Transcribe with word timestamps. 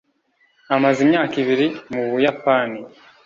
Amaze 0.75 0.99
imyaka 1.05 1.33
ibiri 1.43 1.67
mu 1.93 2.01
Buyapani. 2.11 2.79